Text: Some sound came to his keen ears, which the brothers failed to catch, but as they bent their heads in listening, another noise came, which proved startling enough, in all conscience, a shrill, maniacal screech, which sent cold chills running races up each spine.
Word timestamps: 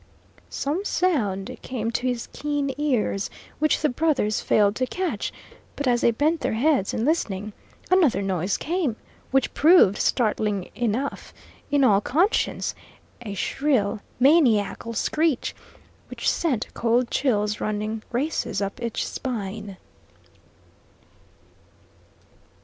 Some 0.49 0.83
sound 0.83 1.55
came 1.61 1.91
to 1.91 2.07
his 2.07 2.27
keen 2.33 2.73
ears, 2.75 3.29
which 3.59 3.81
the 3.81 3.89
brothers 3.89 4.41
failed 4.41 4.75
to 4.77 4.87
catch, 4.87 5.31
but 5.75 5.85
as 5.85 6.01
they 6.01 6.09
bent 6.09 6.41
their 6.41 6.55
heads 6.55 6.91
in 6.91 7.05
listening, 7.05 7.53
another 7.91 8.23
noise 8.23 8.57
came, 8.57 8.95
which 9.29 9.53
proved 9.53 9.99
startling 9.99 10.71
enough, 10.73 11.35
in 11.69 11.83
all 11.83 12.01
conscience, 12.01 12.73
a 13.21 13.35
shrill, 13.35 13.99
maniacal 14.19 14.93
screech, 14.95 15.53
which 16.09 16.27
sent 16.27 16.73
cold 16.73 17.11
chills 17.11 17.61
running 17.61 18.01
races 18.11 18.59
up 18.59 18.81
each 18.81 19.07
spine. 19.07 19.77